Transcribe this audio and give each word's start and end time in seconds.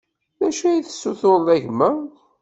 D 0.39 0.41
acu 0.47 0.65
i 0.69 0.83
tessutureḍ 0.85 1.47
a 1.55 1.57
gma? 1.65 1.89